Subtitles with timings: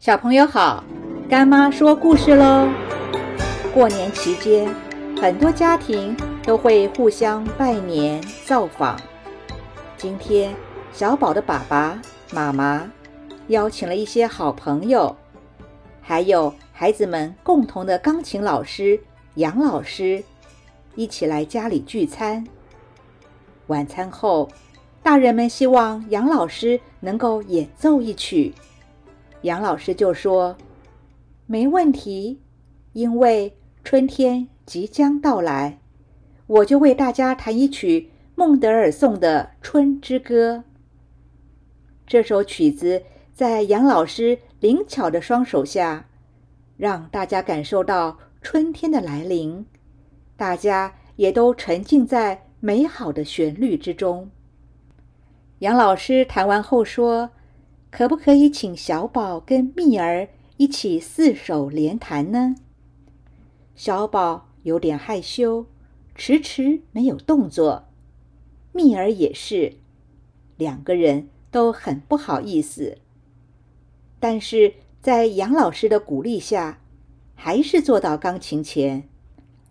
[0.00, 0.82] 小朋友好，
[1.28, 2.66] 干妈说故事喽。
[3.74, 4.74] 过年期间，
[5.20, 8.98] 很多家庭都会互相拜年造访。
[9.98, 10.54] 今天，
[10.90, 12.00] 小宝的爸爸
[12.32, 12.90] 妈妈
[13.48, 15.14] 邀请了一些好朋友，
[16.00, 18.98] 还有孩子们共同的钢琴老师
[19.34, 20.24] 杨老师，
[20.94, 22.42] 一起来家里聚餐。
[23.66, 24.48] 晚餐后，
[25.02, 28.54] 大人们希望杨老师能够演奏一曲。
[29.42, 30.54] 杨老师就说
[31.46, 32.42] ：“没问题，
[32.92, 35.78] 因为春天即将到来，
[36.46, 40.56] 我就为大家弹一曲孟德尔颂的《春之歌》。
[42.06, 46.06] 这首曲子在杨老师灵巧的双手下，
[46.76, 49.64] 让大家感受到春天的来临，
[50.36, 54.30] 大家也都沉浸在美好的旋律之中。”
[55.60, 57.30] 杨老师弹完后说。
[57.90, 62.54] 可不可以请小宝跟蜜儿一起四手联弹呢？
[63.74, 65.66] 小宝有点害羞，
[66.14, 67.88] 迟迟没有动作。
[68.72, 69.74] 蜜儿也是，
[70.56, 72.98] 两个人都很不好意思。
[74.20, 76.78] 但是在杨老师的鼓励下，
[77.34, 79.08] 还是坐到钢琴前，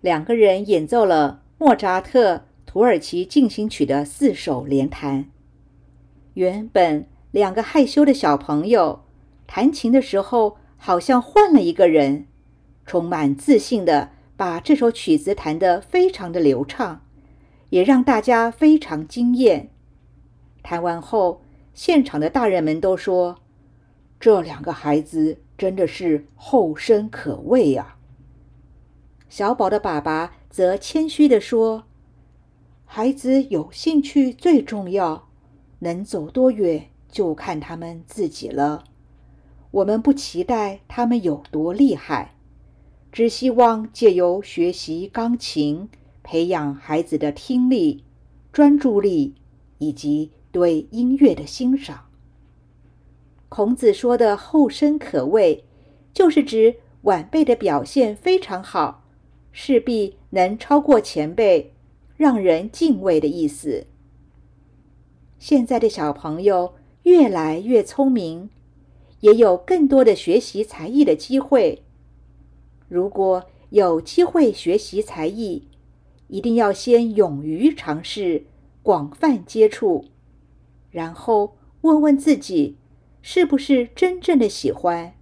[0.00, 5.30] 两个人演奏了莫扎特《土耳其进行曲》的四手联弹。
[6.32, 7.06] 原本。
[7.30, 9.04] 两个害羞的小朋友
[9.46, 12.26] 弹琴的时候，好像换了一个人，
[12.84, 17.02] 充满自信的把这首曲子弹得非常的流畅，
[17.70, 19.70] 也让大家非常惊艳。
[20.62, 21.42] 弹完后，
[21.74, 23.38] 现场的大人们都说
[24.18, 27.96] ：“这两个孩子真的是后生可畏呀。”
[29.28, 31.84] 小宝的爸爸则谦虚地说
[32.84, 35.28] ：“孩子有兴趣最重要，
[35.80, 38.84] 能走多远。”就看他们自己了。
[39.72, 42.36] 我们不期待他们有多厉害，
[43.12, 45.88] 只希望借由学习钢琴，
[46.22, 48.04] 培养孩子的听力、
[48.52, 49.34] 专注力
[49.78, 52.06] 以及对音乐的欣赏。
[53.48, 55.64] 孔子说的“后生可畏”，
[56.14, 59.04] 就是指晚辈的表现非常好，
[59.52, 61.74] 势必能超过前辈，
[62.16, 63.86] 让人敬畏的意思。
[65.38, 66.72] 现在的小朋友。
[67.06, 68.50] 越来越聪明，
[69.20, 71.84] 也有更多的学习才艺的机会。
[72.88, 75.68] 如果有机会学习才艺，
[76.26, 78.46] 一定要先勇于尝试，
[78.82, 80.06] 广泛接触，
[80.90, 82.76] 然后问问自己
[83.22, 85.14] 是不是真正的喜欢。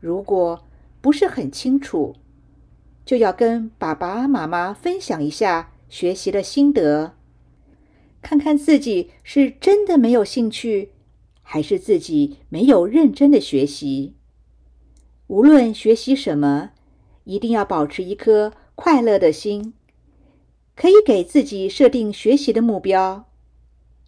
[0.00, 0.64] 如果
[1.02, 2.16] 不是很清楚，
[3.04, 7.12] 就要跟爸爸妈妈分享一下学习的心得。
[8.22, 10.92] 看看自己是真的没有兴趣，
[11.42, 14.14] 还是自己没有认真的学习。
[15.26, 16.70] 无论学习什么，
[17.24, 19.74] 一定要保持一颗快乐的心。
[20.74, 23.26] 可以给自己设定学习的目标，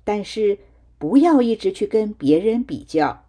[0.03, 0.59] 但是
[0.97, 3.27] 不要一直去跟别人比较，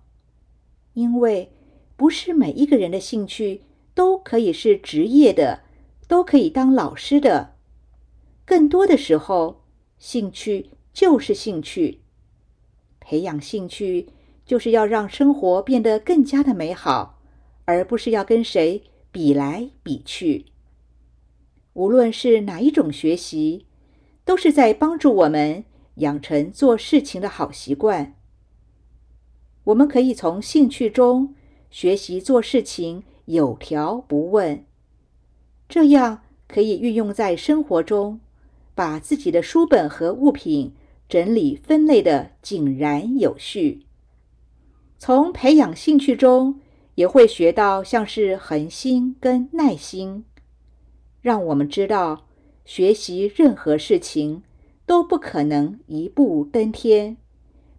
[0.93, 1.51] 因为
[1.97, 3.61] 不是每一个人的兴趣
[3.93, 5.63] 都可以是职业的，
[6.07, 7.55] 都可以当老师的。
[8.45, 9.64] 更多的时候，
[9.97, 10.71] 兴趣。
[10.93, 11.99] 就是兴趣，
[13.01, 14.07] 培养兴趣
[14.45, 17.19] 就是要让生活变得更加的美好，
[17.65, 20.45] 而不是要跟谁比来比去。
[21.73, 23.65] 无论是哪一种学习，
[24.23, 28.15] 都是在帮助我们养成做事情的好习惯。
[29.65, 31.35] 我们可以从兴趣中
[31.69, 34.63] 学习做事情有条不紊，
[35.67, 38.21] 这样可以运用在生活中，
[38.75, 40.75] 把自己的书本和物品。
[41.07, 43.85] 整理分类的井然有序，
[44.97, 46.59] 从培养兴趣中
[46.95, 50.25] 也会学到像是恒心跟耐心，
[51.21, 52.25] 让我们知道
[52.65, 54.41] 学习任何事情
[54.87, 57.17] 都不可能一步登天，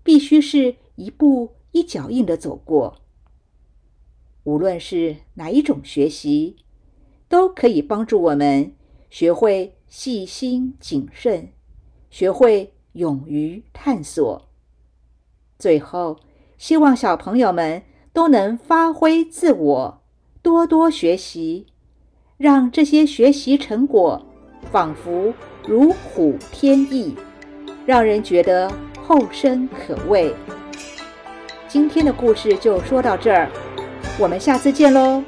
[0.04, 3.00] 必须是一步一脚印的走过。
[4.44, 6.54] 无论是哪一种学习，
[7.28, 8.72] 都可以帮助我们
[9.10, 11.52] 学会细心谨慎，
[12.10, 12.72] 学会。
[12.96, 14.48] 勇于探索。
[15.58, 16.18] 最后，
[16.56, 17.82] 希望小朋友们
[18.14, 20.02] 都能发挥自我，
[20.40, 21.66] 多多学习，
[22.38, 24.24] 让这些学习成果
[24.72, 25.34] 仿佛
[25.68, 27.14] 如虎添翼，
[27.84, 28.72] 让人觉得
[29.02, 30.34] 后生可畏。
[31.68, 33.50] 今天的故事就说到这儿，
[34.18, 35.22] 我们下次见喽。